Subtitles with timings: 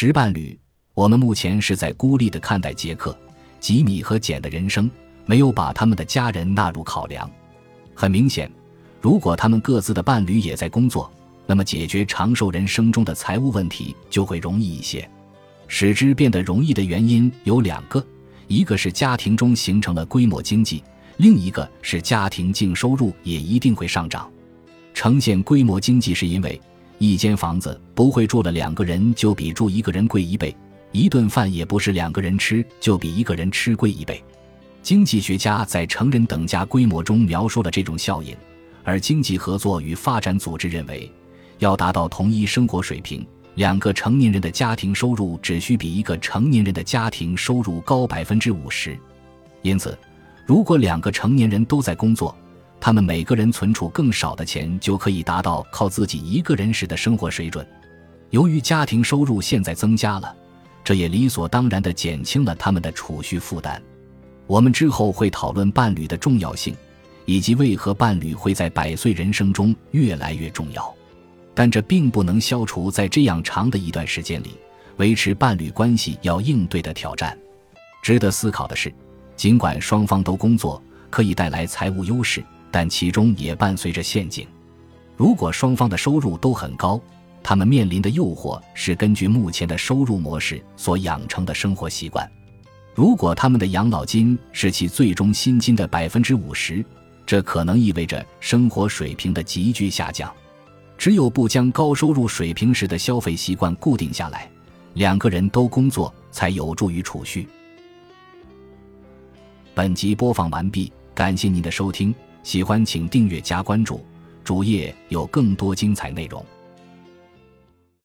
[0.00, 0.56] 十伴侣，
[0.94, 3.18] 我们目前是在孤立的看待杰克、
[3.58, 4.88] 吉米和简的人生，
[5.26, 7.28] 没有把他们的家人纳入考量。
[7.96, 8.48] 很明显，
[9.00, 11.12] 如果他们各自的伴侣也在工作，
[11.46, 15.10] 那么解决长寿人生中的财务问题就会容易一些。
[15.66, 18.06] 使之变得容易的原因有两个：
[18.46, 20.80] 一个是家庭中形成了规模经济，
[21.16, 24.30] 另一个是家庭净收入也一定会上涨。
[24.94, 26.60] 呈现规模经济是因为。
[26.98, 30.54] 一间房子不会住了两个人就比住一个人贵一倍，
[30.90, 34.22] 一顿饭也不是两个人吃就比一个人吃贵一倍。
[34.82, 38.36] 经济学家在成人等价规模中描述了这种效应，
[38.82, 41.10] 而经济合作与发展组织认为，
[41.58, 48.98] 要达到同一生活水平，两个成年人的家庭收入只需比一个成年人的家庭收入高百分之五十。
[49.62, 49.96] 因此，
[50.46, 52.34] 如果两个成年人都在工作，
[52.88, 57.66] 他们每个人存储更少的钱，就可以达到靠自己一个人时的生活水准。
[58.30, 60.34] 由于家庭收入现在增加了，
[60.82, 63.78] 这也理所当然地减轻了他们的储蓄负担。
[64.46, 66.74] 我们之后会讨论伴侣的重要性，
[67.26, 70.90] 以及为何伴侣会在百岁人生中越来越重要。
[71.54, 74.56] 但这并不能消除在这样长的一段时间里
[74.96, 77.38] 维持伴侣关系要应对的挑战。
[78.02, 78.90] 值得思考的是，
[79.36, 82.42] 尽管双方都工作可以带来财务优势。
[82.70, 84.46] 但其中也伴随着陷阱。
[85.16, 87.00] 如果双方的收入都很高，
[87.42, 92.30] 他们面临的诱惑是根据目前的收入模式所养成的生活习惯。
[92.94, 96.84] 如果他们的养老金是其最终薪金的百分之五十，
[97.24, 100.32] 这可能意味着生活水平的急剧下降。
[100.96, 104.50] 只有不将高收入水平时的消费习惯固定下来，
[104.94, 107.46] 两个人都工作才有助于储蓄。
[109.74, 112.12] 本集播放完毕，感谢您的收听。
[112.42, 114.00] 喜欢请订阅加关注，
[114.42, 116.44] 主页有更多精彩内容。